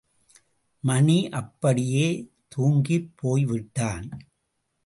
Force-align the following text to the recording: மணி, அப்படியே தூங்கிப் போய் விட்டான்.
மணி, 0.83 1.29
அப்படியே 1.29 2.29
தூங்கிப் 2.47 3.13
போய் 3.15 3.45
விட்டான். 3.45 4.09